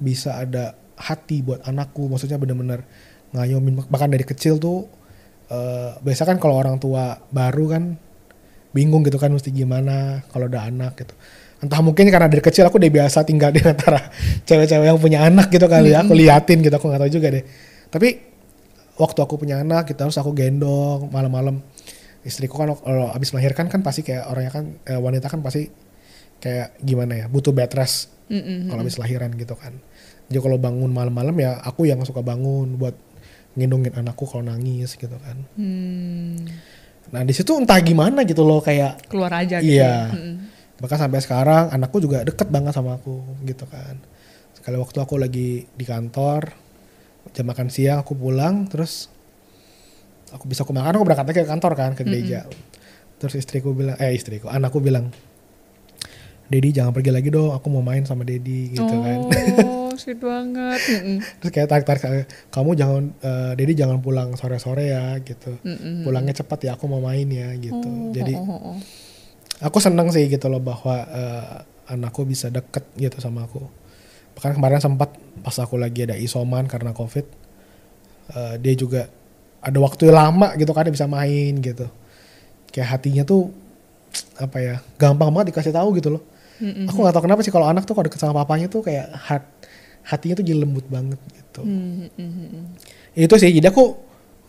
[0.00, 2.08] bisa ada hati buat anakku.
[2.08, 2.82] Maksudnya bener-bener
[3.34, 4.86] ngayomin bahkan dari kecil tuh
[5.50, 7.84] eh, biasa kan kalau orang tua baru kan
[8.74, 11.14] bingung gitu kan mesti gimana kalau ada anak gitu.
[11.62, 14.10] Entah mungkin karena dari kecil aku udah biasa tinggal di antara
[14.44, 16.02] cewek-cewek yang punya anak gitu kali ya.
[16.02, 17.44] Aku liatin gitu aku nggak tahu juga deh.
[17.92, 18.33] Tapi
[18.94, 21.62] waktu aku punya anak kita harus aku gendong malam-malam
[22.24, 25.68] istriku kan kalau abis melahirkan kan pasti kayak orangnya kan eh, wanita kan pasti
[26.40, 28.72] kayak gimana ya butuh bed rest Mm-mm.
[28.72, 29.76] kalau habis lahiran gitu kan.
[30.24, 32.96] Jadi kalau bangun malam-malam ya aku yang suka bangun buat
[33.54, 35.36] ngendongin anakku kalau nangis gitu kan.
[35.60, 36.48] Hmm,
[37.12, 39.76] Nah di situ entah gimana gitu loh kayak keluar aja gitu.
[39.76, 40.08] Iya.
[40.10, 40.34] Mm-mm.
[40.74, 44.00] bahkan sampai sekarang anakku juga deket banget sama aku gitu kan.
[44.56, 46.63] Sekali waktu aku lagi di kantor
[47.32, 49.08] jam makan siang aku pulang terus
[50.34, 52.44] aku bisa aku makan aku berangkat lagi ke kantor kan ke gereja.
[53.22, 55.14] Terus istriku bilang eh istriku anakku bilang
[56.44, 59.18] Dedi jangan pergi lagi dong aku mau main sama Dedi gitu kan.
[59.64, 60.76] Oh, sweet banget.
[61.40, 66.04] Terus kayak tarik tarik kamu jangan eh, Dedi jangan pulang sore sore ya gitu Mm-mm.
[66.04, 68.78] pulangnya cepat ya aku mau main ya gitu Oh, jadi oh, oh, oh.
[69.64, 73.64] aku seneng sih gitu loh bahwa eh, anakku bisa deket gitu sama aku
[74.34, 77.26] bahkan kemarin sempat pas aku lagi ada isoman karena covid
[78.34, 79.06] eh, dia juga
[79.64, 81.88] ada waktu lama gitu kan dia bisa main gitu.
[82.68, 83.48] Kayak hatinya tuh
[84.36, 86.22] apa ya gampang banget dikasih tahu gitu loh.
[86.54, 86.86] Mm-mm.
[86.86, 89.42] aku nggak tahu kenapa sih kalau anak tuh kalau deket sama papanya tuh kayak hat,
[90.06, 91.66] hatinya tuh jadi lembut banget gitu.
[91.66, 92.64] Mm, mm, mm, mm.
[93.18, 93.98] itu sih jadi aku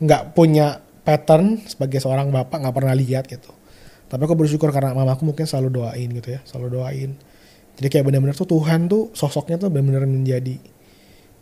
[0.05, 3.49] nggak punya pattern sebagai seorang bapak nggak pernah lihat gitu.
[4.05, 7.17] Tapi aku bersyukur karena mamaku mungkin selalu doain gitu ya selalu doain
[7.75, 10.55] jadi kayak benar-benar tuh Tuhan tuh sosoknya tuh benar-benar menjadi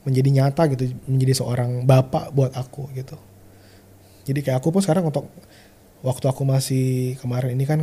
[0.04, 3.16] menjadi nyata gitu menjadi seorang bapak buat aku gitu.
[4.24, 5.28] Jadi kayak aku pun sekarang untuk
[6.04, 7.80] waktu aku masih kemarin ini kan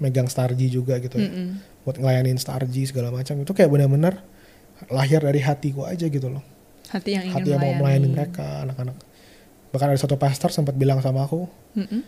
[0.00, 1.28] megang Starji juga gitu ya.
[1.28, 1.60] Mm-mm.
[1.84, 4.24] buat ngelayanin Starji segala macam itu kayak benar-benar
[4.88, 6.42] lahir dari hatiku aja gitu loh.
[6.88, 8.08] Hati yang ingin hati yang mau melayani.
[8.08, 8.96] mereka anak-anak.
[9.72, 12.00] Bahkan ada satu pastor sempat bilang sama aku Mm-mm.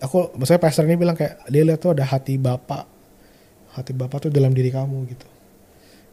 [0.00, 2.99] aku maksudnya pastor ini bilang kayak dia lihat tuh ada hati bapak
[3.70, 5.26] hati bapak tuh dalam diri kamu gitu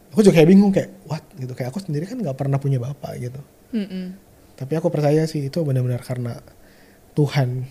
[0.10, 3.12] aku juga kayak bingung kayak what gitu kayak aku sendiri kan nggak pernah punya bapak
[3.20, 3.41] gitu
[3.72, 4.13] Mm-mm.
[4.56, 6.39] tapi aku percaya sih itu benar-benar karena
[7.13, 7.65] Tuhan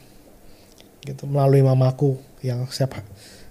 [1.02, 2.98] gitu melalui mamaku yang setiap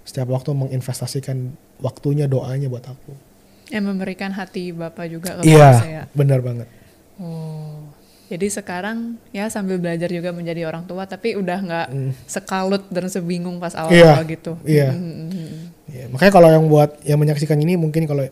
[0.03, 3.13] setiap waktu menginvestasikan waktunya doanya buat aku
[3.65, 6.01] Yang memberikan hati bapak juga ke iya saya.
[6.11, 6.67] benar banget
[7.15, 7.79] Oh.
[8.25, 12.11] Jadi sekarang ya sambil belajar juga menjadi orang tua tapi udah nggak Mm.
[12.25, 14.59] sekalut dan sebingung pas awal-awal gitu.
[14.65, 14.91] iya.
[14.91, 15.64] Mm, mm, mm.
[15.95, 18.27] Ya, makanya kalau yang buat yang menyaksikan ini mungkin kalau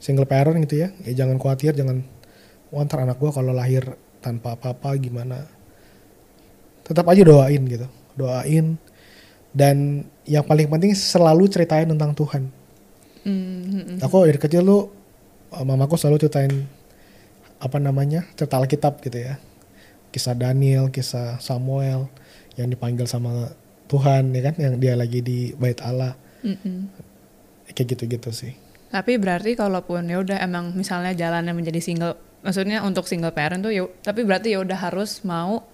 [0.00, 2.00] single parent gitu ya, ya jangan khawatir, jangan
[2.72, 3.84] wah ntar anak gua kalau lahir
[4.24, 5.44] tanpa apa-apa gimana.
[6.80, 7.84] Tetap aja doain gitu,
[8.16, 8.80] doain
[9.52, 12.48] dan yang paling penting selalu ceritain tentang Tuhan.
[13.24, 13.98] Mm, mm, mm.
[14.00, 14.88] Aku dari kecil tuh
[15.52, 16.52] eh, mamaku selalu ceritain
[17.60, 19.36] apa namanya cerita Alkitab gitu ya,
[20.08, 22.08] kisah Daniel, kisah Samuel
[22.56, 23.52] yang dipanggil sama
[23.92, 26.80] Tuhan ya kan, yang dia lagi di bait Allah Mm, mm.
[27.72, 28.52] kayak gitu-gitu sih.
[28.88, 33.72] Tapi berarti kalaupun ya udah emang misalnya jalannya menjadi single, maksudnya untuk single parent tuh
[33.72, 35.64] ya, tapi berarti ya udah harus mau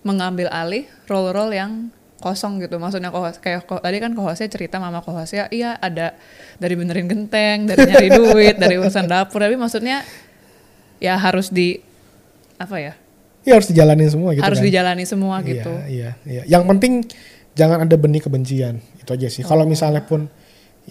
[0.00, 1.72] mengambil alih role-role yang
[2.20, 2.76] kosong gitu.
[2.76, 6.14] Maksudnya kohos, kayak ko- tadi kan kohosnya cerita mama kohosnya, iya ada
[6.56, 9.40] dari benerin genteng, dari nyari duit, dari urusan dapur.
[9.40, 10.04] Tapi maksudnya
[11.00, 11.80] ya harus di
[12.54, 12.92] apa ya?
[13.40, 14.66] Iya harus dijalanin semua gitu harus kan.
[14.68, 15.72] dijalani semua Iya, gitu.
[15.88, 16.42] Iya, iya.
[16.44, 16.92] Yang penting
[17.60, 18.80] jangan ada benih kebencian.
[18.96, 19.44] Itu aja sih.
[19.44, 19.52] Oh.
[19.52, 20.32] Kalau misalnya pun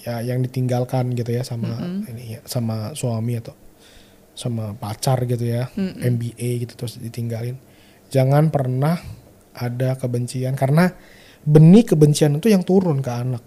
[0.06, 3.58] ya yang ditinggalkan gitu ya sama ini ya, sama suami atau
[4.38, 7.58] sama pacar gitu ya, MBA gitu terus ditinggalin.
[8.14, 9.02] Jangan pernah
[9.58, 10.94] ada kebencian karena
[11.44, 13.44] benih kebencian itu yang turun ke anak.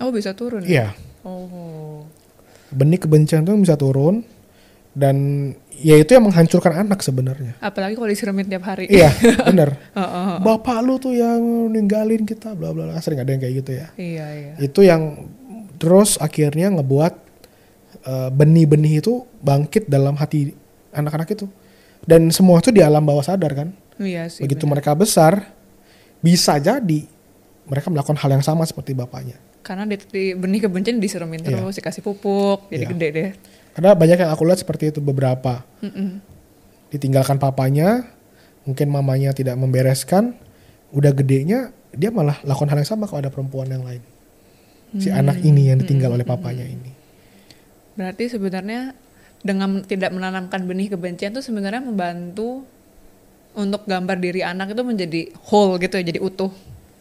[0.00, 0.62] Oh bisa turun?
[0.62, 0.68] ya?
[0.68, 0.88] Iya.
[1.24, 2.04] Oh.
[2.70, 4.22] Benih kebencian itu bisa turun
[5.00, 5.16] dan
[5.72, 7.56] ya itu yang menghancurkan anak sebenarnya.
[7.56, 8.84] Apalagi kalau disiremin tiap hari.
[8.84, 9.08] Iya,
[9.48, 9.80] bener.
[9.96, 10.36] Heeh.
[10.44, 11.40] Bapak lu tuh yang
[11.72, 13.00] ninggalin kita, bla bla bla.
[13.00, 13.86] Sering ada yang kayak gitu ya.
[13.96, 14.52] Iya iya.
[14.60, 15.24] Itu yang
[15.80, 17.12] terus akhirnya ngebuat
[18.04, 20.52] eh, benih-benih itu bangkit dalam hati
[20.92, 21.48] anak-anak itu.
[22.04, 23.68] Dan semua itu di alam bawah sadar kan.
[23.96, 24.44] Iya sih.
[24.44, 25.48] Begitu mereka besar,
[26.20, 27.08] bisa jadi
[27.64, 29.36] mereka melakukan hal yang sama seperti bapaknya.
[29.60, 31.60] Karena di, di benih kebencian disiremin Iya.
[31.60, 32.90] terus, dikasih pupuk, jadi Iya.
[32.96, 33.30] gede deh.
[33.80, 35.64] Karena banyak yang aku lihat seperti itu beberapa.
[35.80, 36.20] Mm-mm.
[36.92, 38.04] Ditinggalkan papanya,
[38.68, 40.36] mungkin mamanya tidak membereskan,
[40.92, 44.04] udah gedenya dia malah lakukan hal yang sama kalau ada perempuan yang lain.
[45.00, 45.24] Si Hmm.
[45.24, 46.92] anak ini yang ditinggal oleh papanya ini.
[47.96, 48.92] Berarti sebenarnya
[49.40, 52.68] dengan tidak menanamkan benih kebencian itu sebenarnya membantu
[53.56, 56.52] untuk gambar diri anak itu menjadi whole gitu ya, jadi utuh.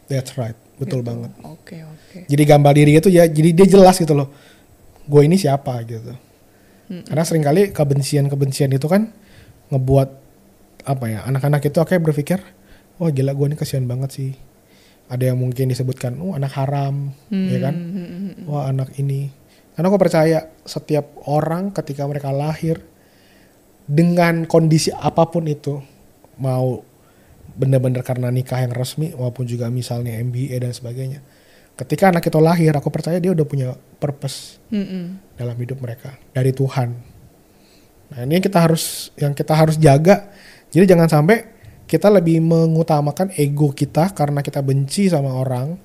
[0.07, 1.11] That's right, betul Gitu.
[1.11, 1.31] banget.
[1.43, 2.23] Oke oke.
[2.23, 4.31] Jadi gambar diri itu ya, jadi dia jelas gitu loh.
[5.03, 6.28] Gue ini siapa gitu.
[6.89, 9.13] Karena sering kali kebencian-kebencian itu kan
[9.69, 10.09] ngebuat
[10.89, 12.41] apa ya anak-anak itu akhirnya berpikir,
[12.97, 14.31] wah gila gue ini kasihan banget sih.
[15.09, 17.73] Ada yang mungkin disebutkan, oh anak haram, ya kan?
[17.73, 19.33] Hmm, Wah anak ini.
[19.73, 22.77] Karena aku percaya setiap orang ketika mereka lahir
[23.89, 25.81] dengan kondisi apa pun itu,
[26.37, 26.85] mau
[27.57, 31.25] benar-benar karena nikah yang resmi maupun juga misalnya MBA dan sebagainya.
[31.79, 33.71] Ketika anak itu lahir, aku percaya dia udah punya
[34.03, 35.15] purpose Mm-mm.
[35.39, 36.91] dalam hidup mereka dari Tuhan.
[38.11, 40.27] Nah ini yang kita harus yang kita harus jaga.
[40.75, 41.47] Jadi jangan sampai
[41.87, 45.79] kita lebih mengutamakan ego kita karena kita benci sama orang,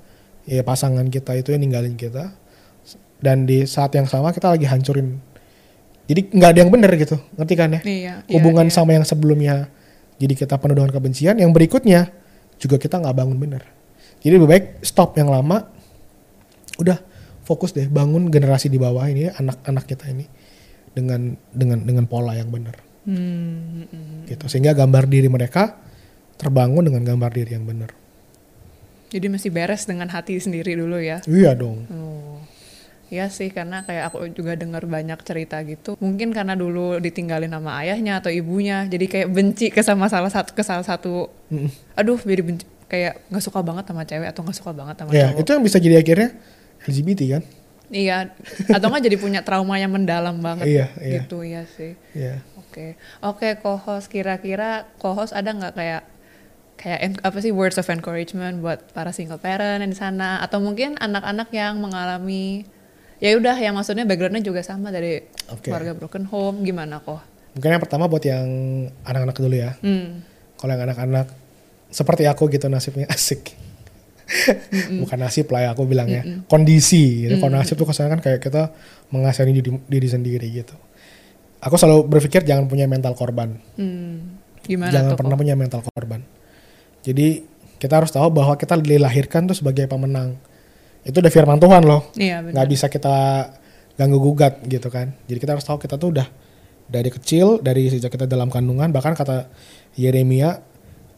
[0.51, 2.35] ya pasangan kita itu yang ninggalin kita.
[3.23, 5.17] Dan di saat yang sama kita lagi hancurin.
[6.11, 7.81] Jadi nggak ada yang benar gitu, ngerti kan ya?
[7.81, 8.15] Iya.
[8.27, 8.75] iya, Hubungan iya.
[8.75, 9.73] sama yang sebelumnya,
[10.21, 11.41] jadi kita penuh dengan kebencian.
[11.41, 12.13] Yang berikutnya
[12.61, 13.63] juga kita nggak bangun benar.
[14.21, 15.65] Jadi lebih baik stop yang lama,
[16.77, 16.99] udah
[17.41, 20.25] fokus deh bangun generasi di bawah ini anak-anak kita ini
[20.91, 23.85] dengan dengan dengan pola yang benar Hmm,
[24.25, 25.77] gitu sehingga gambar diri mereka
[26.35, 27.93] terbangun dengan gambar diri yang benar
[29.07, 31.21] Jadi masih beres dengan hati sendiri dulu ya.
[31.25, 32.41] iya dong Oh.
[33.13, 35.95] Iya sih karena kayak aku juga dengar banyak cerita gitu.
[36.01, 40.51] Mungkin karena dulu ditinggalin sama ayahnya atau ibunya, jadi kayak benci ke sama salah satu
[40.51, 41.29] ke salah satu.
[41.47, 41.69] Mm-mm.
[41.95, 45.31] Aduh, jadi benci kayak nggak suka banget sama cewek atau nggak suka banget sama ya
[45.31, 45.41] cowok.
[45.45, 46.29] itu yang bisa jadi akhirnya
[46.85, 47.45] LGBT kan
[47.93, 48.33] Iya,
[48.73, 50.67] atau nggak jadi punya trauma yang mendalam banget.
[50.67, 51.21] Iya, iya.
[51.21, 51.93] Gitu ya sih.
[52.17, 56.03] ya Oke, oke, kohos kira-kira kohos ada nggak kayak
[56.75, 60.99] kayak apa sih words of encouragement buat para single parent yang di sana atau mungkin
[60.99, 62.67] anak-anak yang mengalami
[63.23, 65.23] ya udah yang maksudnya backgroundnya juga sama dari
[65.55, 65.71] Oke.
[65.71, 67.23] keluarga broken home gimana kok?
[67.55, 68.49] Mungkin yang pertama buat yang
[69.07, 69.79] anak-anak dulu ya.
[69.79, 70.25] Hmm.
[70.59, 71.31] Kalau yang anak-anak
[71.95, 73.55] seperti aku gitu nasibnya asik.
[75.05, 76.45] Bukan nasib lah ya aku bilangnya.
[76.49, 77.37] Kondisi gitu.
[77.41, 78.73] Kalau nasib tuh kesannya kan kayak kita
[79.13, 80.75] mengasihani diri, diri sendiri gitu.
[81.65, 83.57] Aku selalu berpikir jangan punya mental korban.
[83.77, 84.41] Hmm.
[84.65, 85.41] Gimana jangan tuh pernah kok?
[85.45, 86.21] punya mental korban.
[87.05, 87.45] Jadi
[87.77, 90.37] kita harus tahu bahwa kita dilahirkan tuh sebagai pemenang.
[91.05, 92.09] Itu udah firman Tuhan loh.
[92.17, 93.17] Iya nggak bisa kita
[93.97, 95.13] ganggu gugat gitu kan.
[95.29, 96.29] Jadi kita harus tahu kita tuh udah
[96.89, 99.49] dari kecil, dari sejak kita dalam kandungan, bahkan kata
[99.97, 100.61] Yeremia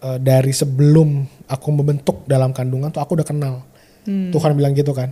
[0.06, 3.66] eh, dari sebelum aku membentuk dalam kandungan tuh aku udah kenal.
[4.06, 4.30] Hmm.
[4.30, 5.10] Tuhan bilang gitu kan.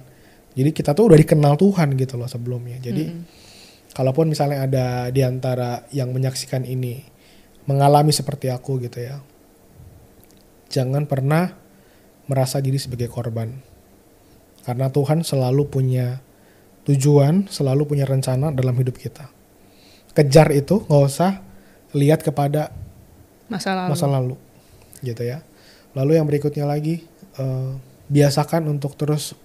[0.55, 2.79] Jadi kita tuh udah dikenal Tuhan gitu loh sebelumnya.
[2.79, 3.11] Jadi
[3.91, 7.03] kalaupun misalnya ada di antara yang menyaksikan ini
[7.67, 9.19] mengalami seperti aku gitu ya.
[10.71, 11.59] Jangan pernah
[12.31, 13.51] merasa diri sebagai korban.
[14.63, 16.23] Karena Tuhan selalu punya
[16.89, 19.29] tujuan, selalu punya rencana dalam hidup kita.
[20.15, 21.43] Kejar itu nggak usah
[21.99, 22.71] lihat kepada
[23.51, 23.89] Masa lalu.
[23.93, 24.35] masa lalu,
[25.05, 25.45] gitu ya.
[25.93, 27.05] Lalu yang berikutnya lagi,
[27.39, 27.71] eh,
[28.11, 29.37] biasakan untuk terus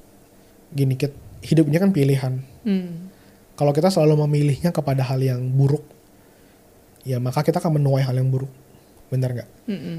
[0.74, 2.34] gini, kit- hidup ini kan pilihan.
[2.66, 3.12] Hmm.
[3.60, 5.84] Kalau kita selalu memilihnya kepada hal yang buruk,
[7.04, 8.52] ya maka kita akan menuai hal yang buruk,
[9.12, 9.50] benar nggak?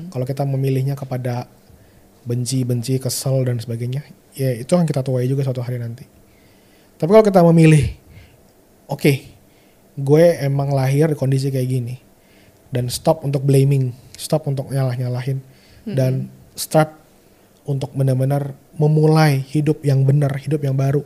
[0.08, 1.44] Kalau kita memilihnya kepada
[2.24, 4.04] benci-benci, kesel dan sebagainya,
[4.36, 6.04] ya itu akan kita tuai juga suatu hari nanti.
[7.00, 7.96] Tapi kalau kita memilih,
[8.88, 9.12] oke,
[9.96, 11.96] gue emang lahir di kondisi kayak gini,
[12.68, 15.40] dan stop untuk blaming, stop untuk nyalah-nyalahin,
[15.88, 16.92] dan start
[17.64, 21.00] untuk benar-benar memulai hidup yang benar, hidup yang baru,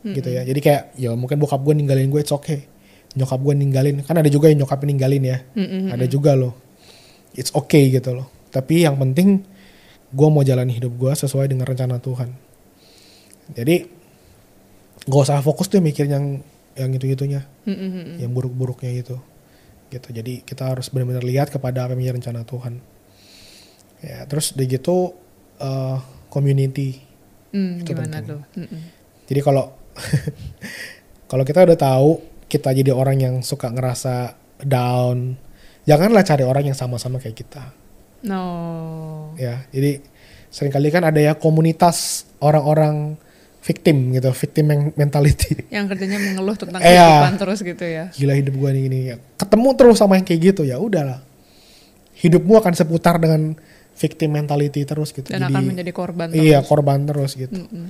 [0.00, 0.48] gitu ya.
[0.48, 2.64] Jadi kayak, ya mungkin bokap gue ninggalin gue, it's okay.
[3.12, 5.92] Nyokap gue ninggalin, kan ada juga yang nyokap ninggalin ya, Mm-mm.
[5.92, 6.68] ada juga loh
[7.38, 8.26] it's okay gitu loh.
[8.48, 9.44] Tapi yang penting
[10.08, 12.30] gue mau jalani hidup gue sesuai dengan rencana Tuhan.
[13.52, 13.76] Jadi
[15.08, 16.40] gak usah fokus tuh mikir yang
[16.78, 18.22] yang itu gitunya, Mm-mm.
[18.22, 19.16] yang buruk-buruknya itu.
[19.88, 20.08] Gitu.
[20.12, 22.74] Jadi kita harus benar-benar lihat kepada apa yang menjadi rencana Tuhan.
[24.04, 25.16] Ya, terus udah gitu
[25.58, 25.96] eh,
[26.28, 27.02] community.
[27.50, 28.28] Hmm, Itu gimana penting.
[28.28, 28.40] tuh?
[28.60, 28.82] Mm-mm.
[29.28, 29.64] Jadi kalau
[31.30, 32.10] kalau kita udah tahu
[32.48, 35.36] kita jadi orang yang suka ngerasa down,
[35.84, 37.64] janganlah cari orang yang sama-sama kayak kita.
[38.18, 39.30] No.
[39.38, 40.02] ya jadi
[40.50, 43.14] sering kali kan ada ya komunitas orang-orang
[43.60, 46.94] victim gitu victim men- mentality Yang kerjanya mengeluh tentang Iya.
[47.02, 48.04] kehidupan terus gitu ya.
[48.10, 51.20] gila hidup gua nih gini ya ketemu terus sama yang kayak gitu ya udahlah
[52.14, 53.54] hidupmu akan seputar dengan
[53.94, 56.66] victim mentality terus gitu Dan akan menjadi korban iya terus.
[56.66, 57.86] korban terus gitu Mm-mm.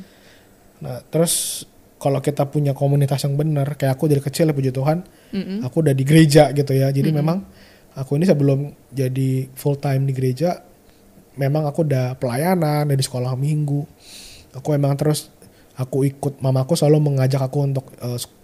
[0.79, 1.65] nah terus
[1.97, 5.59] kalau kita punya komunitas yang benar kayak aku dari kecil ya puji Tuhan Mm-mm.
[5.63, 7.45] aku udah di gereja gitu ya jadi memang
[7.93, 10.65] aku ini sebelum jadi full time di gereja
[11.35, 13.85] memang aku udah pelayanan dari sekolah minggu
[14.51, 15.29] aku emang terus
[15.79, 17.87] aku ikut mamaku selalu mengajak aku untuk
[18.19, 18.37] sek-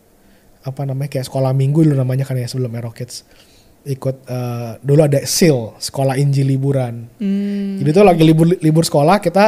[0.64, 3.26] apa namanya kayak sekolah minggu dulu namanya kan ya sebelum Aero Kids.
[3.84, 7.04] Ikut eh, dulu ada SIL sekolah Injil liburan.
[7.20, 9.44] Hmm, jadi tuh lagi libur libur sekolah kita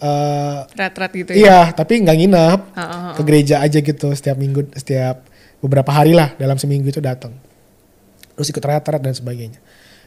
[0.00, 1.36] eh, ret-ret gitu ya.
[1.36, 2.60] iya tapi nggak nginep.
[2.72, 3.14] Ah, ah, ah.
[3.18, 5.28] ke gereja aja gitu setiap minggu setiap
[5.60, 7.36] beberapa hari lah dalam seminggu itu datang
[8.32, 9.60] terus ikut retret dan sebagainya.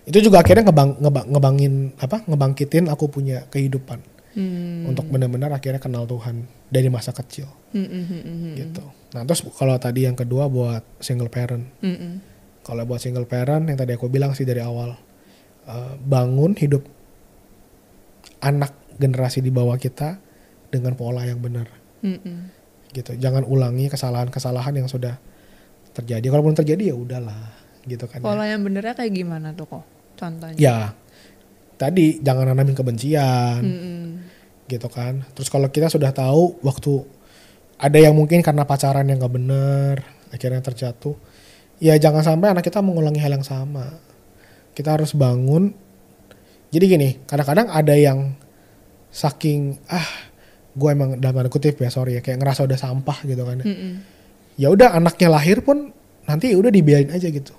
[0.06, 4.02] Itu juga akhirnya ngebang, ngebang- ngebangin apa ngebangkitin aku punya kehidupan
[4.36, 4.92] Hmm.
[4.92, 9.48] untuk benar-benar akhirnya kenal Tuhan dari masa kecil Mm, mm, mm, mm, gitu nah terus
[9.56, 12.14] kalau tadi yang kedua buat single parent mm, mm.
[12.68, 14.92] kalau buat single parent yang tadi aku bilang sih dari awal
[15.66, 16.84] eh, bangun hidup
[18.42, 20.20] anak generasi di bawah kita
[20.68, 21.68] dengan pola yang benar
[22.06, 22.40] Mm, mm.
[22.94, 23.12] gitu.
[23.18, 25.18] Jangan ulangi kesalahan-kesalahan yang sudah
[25.90, 26.22] terjadi.
[26.22, 27.50] Kalaupun terjadi ya udahlah,
[27.90, 28.22] gitu kan.
[28.22, 28.26] ya.
[28.30, 29.82] Pola yang benernya kayak gimana tuh kok?
[30.14, 30.54] Contohnya.
[30.54, 30.94] Ya,
[31.76, 34.04] tadi jangan nanamin kebencian, Mm-mm.
[34.68, 35.24] gitu kan.
[35.36, 37.04] Terus kalau kita sudah tahu waktu
[37.76, 40.00] ada yang mungkin karena pacaran yang gak bener,
[40.32, 41.16] akhirnya terjatuh,
[41.84, 44.00] ya jangan sampai anak kita mengulangi hal yang sama.
[44.76, 45.72] Kita harus bangun.
[46.72, 48.36] Jadi gini, kadang-kadang ada yang
[49.12, 50.04] saking ah
[50.76, 53.64] gue emang dalam tanda kutip ya sorry ya kayak ngerasa udah sampah gitu kan.
[53.64, 53.94] Mm-mm.
[54.60, 55.96] ya udah anaknya lahir pun
[56.28, 57.56] nanti udah dibiarin aja gitu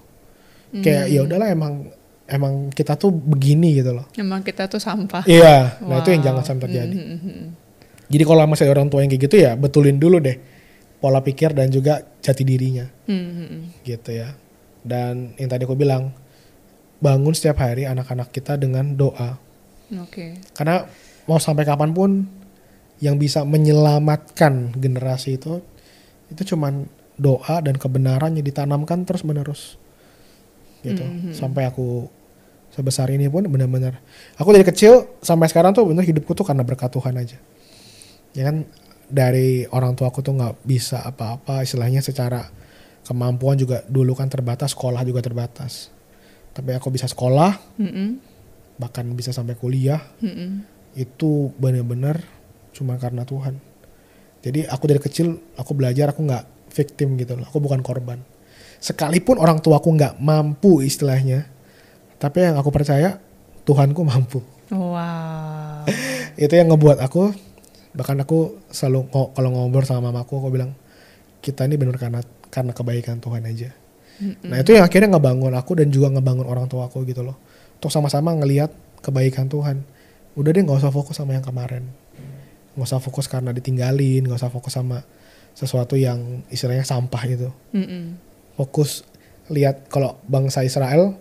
[0.77, 1.89] kayak ya udahlah emang
[2.27, 5.23] emang kita tuh begini gitu loh Emang kita tuh sampah.
[5.25, 6.29] iya nah itu yang Wow.
[6.33, 7.47] jangan sampai terjadi Mm, mm, mm,
[8.07, 10.37] jadi kalau masih orang tua yang kayak gitu ya betulin dulu deh
[10.97, 13.63] pola pikir dan juga jati dirinya mm, mm, mm.
[13.85, 14.35] gitu ya
[14.83, 16.11] dan yang tadi aku bilang
[16.97, 19.37] bangun setiap hari anak-anak kita dengan doa
[20.03, 20.41] Oke.
[20.53, 20.83] karena
[21.25, 22.11] mau sampai kapan pun
[22.99, 25.61] yang bisa menyelamatkan generasi itu
[26.27, 29.77] itu cuman doa dan kebenaran yang ditanamkan terus menerus
[30.83, 31.33] gitu Mhm.
[31.33, 32.09] sampai aku
[32.69, 33.97] sebesar ini pun benar-benar
[34.37, 37.39] aku dari kecil sampai sekarang tuh bener hidupku tuh karena berkat Tuhan aja
[38.33, 38.69] ya kan
[39.07, 42.45] dari orang tua aku tuh nggak bisa apa-apa istilahnya secara
[43.07, 45.89] kemampuan juga dulu kan terbatas sekolah juga terbatas
[46.53, 48.09] tapi aku bisa sekolah Mm-mm.
[48.77, 50.67] bahkan bisa sampai kuliah Mm-mm.
[50.99, 52.21] itu benar-benar
[52.75, 53.57] cuma karena Tuhan
[54.45, 58.21] jadi aku dari kecil aku belajar aku nggak victim gitu loh aku bukan korban
[58.79, 61.49] sekalipun orang tuaku nggak mampu istilahnya
[62.17, 63.21] tapi yang aku percaya
[63.67, 64.41] Tuhanku mampu.
[64.71, 65.87] Wow.
[66.43, 67.35] itu yang ngebuat aku
[67.97, 70.77] bahkan aku selalu kalau ngobrol sama mamaku aku bilang
[71.41, 73.71] kita ini benar karena karena kebaikan Tuhan aja.
[74.49, 77.37] Nah itu yang akhirnya ngebangun aku dan juga ngebangun orang tua aku gitu loh.
[77.77, 78.73] Untuk sama-sama ngelihat
[79.05, 79.85] kebaikan Tuhan.
[80.37, 81.85] Udah deh nggak usah fokus sama yang kemarin.
[82.75, 85.05] Nggak usah fokus karena ditinggalin nggak usah fokus sama
[85.57, 88.21] sesuatu yang istilahnya sampah itu Mm-mm.
[88.57, 89.05] Fokus
[89.53, 91.15] lihat kalau bangsa Israel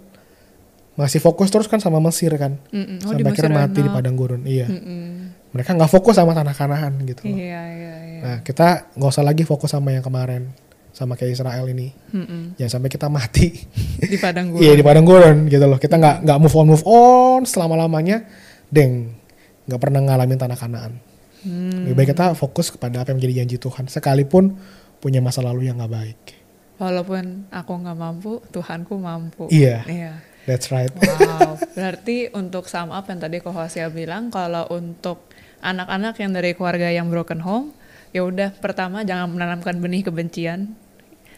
[0.95, 3.03] masih fokus terus kan sama Mesir kan Mm-mm.
[3.03, 5.35] Oh, di sampai akhirnya mati di padang gurun iya Mm-mm.
[5.51, 7.35] mereka nggak fokus sama tanah Kanaan gitu loh.
[7.35, 8.19] Iya, iya, iya.
[8.23, 10.55] Nah kita nggak usah lagi fokus sama yang kemarin
[10.95, 11.91] sama kayak Israel ini.
[12.15, 12.55] Mm-mm.
[12.55, 13.51] Jangan sampai kita mati.
[14.15, 14.63] Di padang gurun.
[14.63, 15.75] Iya di padang gurun gitu loh.
[15.75, 18.23] Kita nggak nggak move on move on selama lamanya,
[18.71, 19.11] deng
[19.67, 20.93] nggak pernah ngalamin tanah Kanaan.
[21.43, 21.83] Hmm.
[21.85, 23.91] Lebih baik kita fokus kepada apa yang menjadi janji Tuhan.
[23.91, 24.55] Sekalipun
[25.03, 26.19] punya masa lalu yang nggak baik.
[26.75, 29.47] Walaupun aku nggak mampu, Tuhanku mampu.
[29.47, 29.83] Iya.
[29.85, 30.13] Iya.
[30.43, 30.91] That's right.
[30.91, 35.25] Wow, berarti untuk sum up yang tadi Ko Hosia bilang kalau untuk
[35.59, 37.73] anak-anak yang dari keluarga yang broken home,
[38.11, 40.75] ya udah pertama jangan menanamkan benih kebencian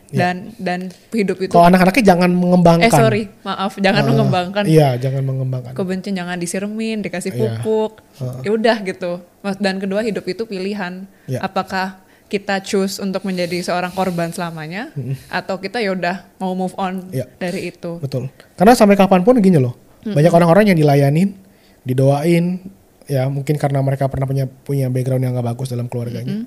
[0.07, 0.31] Ya.
[0.31, 0.79] dan dan
[1.11, 2.79] hidup itu Kalau anak-anaknya jangan mengembangkan.
[2.81, 5.75] eh sorry maaf jangan Ah, mengembangkan Iya jangan mengembangkan.
[5.75, 7.59] kebencian jangan disirmin dikasih Iya.
[7.59, 8.39] pupuk Heeh.
[8.39, 9.19] ya udah gitu
[9.59, 11.43] dan kedua hidup itu pilihan Iya.
[11.43, 14.91] apakah kita choose untuk menjadi seorang korban selamanya
[15.27, 17.23] atau kita ya udah mau move on Iya.
[17.33, 18.27] dari itu Betul.
[18.53, 21.31] Karena sampai kapan pun gini loh, banyak orang-orang yang dilayanin,
[21.81, 22.59] didoain,
[23.05, 26.43] ya mungkin karena mereka pernah punya punya background yang gak bagus dalam keluarganya,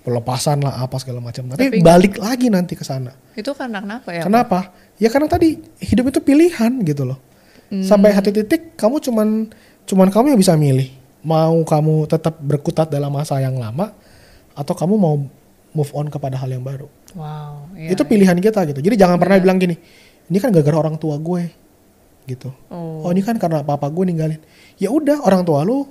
[0.00, 1.50] pelepasan lah apa segala macam.
[1.50, 3.10] Tapi, Tapi- balik lagi nanti ke sana.
[3.34, 4.58] itu karena kenapa ya Kenapa?
[4.94, 7.18] Ya karena tadi hidup itu pilihan gitu loh.
[7.82, 9.50] Sampai satu titik kamu cuman
[9.82, 10.94] cuman kamu yang bisa milih.
[11.26, 13.90] Mau kamu tetap berkutat dalam masa yang lama
[14.54, 15.14] atau kamu mau
[15.74, 16.86] move on kepada hal yang baru.
[17.18, 18.10] wow iya, itu iya.
[18.10, 18.80] pilihan kita gitu.
[18.80, 19.74] Jadi jangan pernah bilang gini,
[20.30, 21.42] ini kan gara-gara orang tua gue
[22.24, 22.48] gitu.
[22.70, 23.04] Oh.
[23.04, 24.40] Oh ini kan karena papa gue ninggalin.
[24.80, 25.84] Ya udah orang tua lu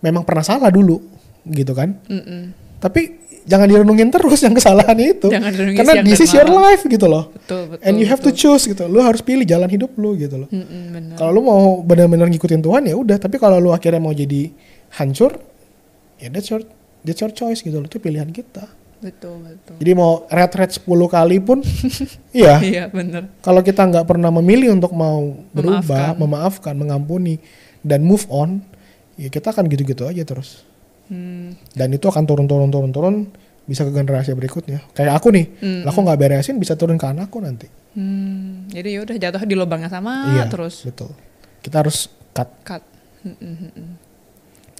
[0.00, 1.02] memang pernah salah dulu
[1.48, 1.98] gitu kan.
[2.08, 2.54] Mm-mm.
[2.80, 5.28] Tapi jangan direnungin terus yang kesalahan itu.
[5.28, 7.28] Jangan Karena this is your life gitu loh.
[7.32, 8.56] betul betul And you have to betul.
[8.56, 8.88] choose gitu.
[8.88, 10.48] Lu harus pilih jalan hidup lu gitu loh.
[10.48, 11.14] Mm-mm, bener.
[11.20, 13.16] Kalau lu mau benar-benar ngikutin Tuhan ya udah.
[13.20, 14.48] Tapi kalau lu akhirnya mau jadi
[14.96, 15.36] hancur,
[16.16, 16.64] ya that's your
[17.04, 17.84] that's your choice gitu loh.
[17.84, 18.64] Itu pilihan kita.
[18.96, 21.60] betul betul Jadi mau red-red 10 kali pun,
[22.32, 22.56] iya.
[22.58, 26.16] iya bener Kalau kita nggak pernah memilih untuk mau berubah, Memaafkan.
[26.18, 27.36] memaafkan, mengampuni,
[27.80, 28.64] dan move on,
[29.14, 30.64] ya kita akan gitu-gitu aja terus.
[31.04, 33.28] Hmm, Dan itu akan turun-turun turun-turun
[33.62, 34.80] bisa ke generasi berikutnya.
[34.92, 35.52] Kayak aku nih,
[35.84, 37.68] lah aku nggak beresin bisa turun ke anakku nanti.
[37.92, 41.12] hmm, jadi ya udah jatuh di lubang yang sama iya, terus betul.
[41.60, 42.48] Kita harus cut.
[42.64, 42.80] cut
[43.20, 43.36] Mm-mm,
[43.68, 43.88] mm-mm.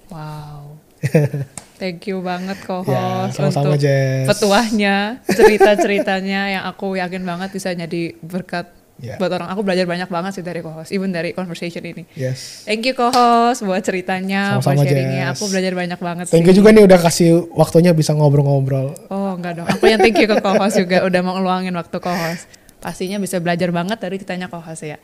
[0.07, 0.73] wow
[1.75, 4.25] thank you banget Ya, co-host sama-sama untuk Jess.
[4.25, 9.19] petuahnya cerita-ceritanya yang aku yakin banget bisa jadi berkat Ya.
[9.19, 12.63] buat orang aku belajar banyak banget sih dari co-host even dari conversation ini Yes.
[12.63, 15.25] Thank you co-host buat ceritanya, buat Sama-sama, sharingnya.
[15.27, 15.35] Jess.
[15.35, 16.47] Aku belajar banyak banget Thank sih.
[16.47, 18.95] you juga nih udah kasih waktunya bisa ngobrol-ngobrol.
[19.11, 22.47] Oh enggak dong, aku yang thank you ke co-host juga udah mau ngeluangin waktu co-host.
[22.79, 24.95] Pastinya bisa belajar banget dari ceritanya co-host ya.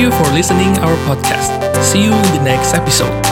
[0.00, 1.84] Thank you for listening our podcast.
[1.84, 3.29] See you in the next episode.